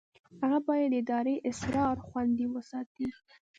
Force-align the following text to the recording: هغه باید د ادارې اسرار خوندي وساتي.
هغه 0.41 0.59
باید 0.67 0.89
د 0.93 0.97
ادارې 1.01 1.35
اسرار 1.49 1.95
خوندي 2.05 2.45
وساتي. 2.49 3.07